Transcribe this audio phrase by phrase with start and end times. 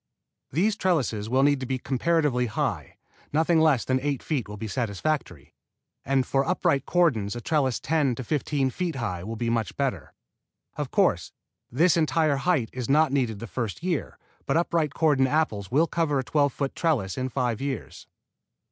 [0.49, 2.97] These trellises will need to be comparatively high.
[3.31, 5.53] Nothing less than eight feet will be satisfactory,
[6.03, 10.15] and for upright cordons a trellis ten to fifteen feet high will be much better.
[10.75, 11.33] Of course,
[11.71, 14.17] this entire height is not needed the first year,
[14.47, 18.07] but upright cordon apples will cover a twelve foot trellis in five years.